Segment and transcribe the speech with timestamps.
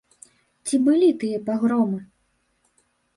[0.69, 1.99] Ці былі тыя пагромы?